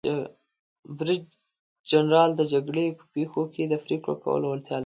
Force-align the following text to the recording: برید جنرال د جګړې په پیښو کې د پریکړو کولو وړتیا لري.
برید 0.97 1.25
جنرال 1.91 2.29
د 2.35 2.41
جګړې 2.53 2.85
په 2.97 3.05
پیښو 3.13 3.41
کې 3.53 3.63
د 3.67 3.73
پریکړو 3.83 4.21
کولو 4.23 4.45
وړتیا 4.49 4.75
لري. 4.77 4.79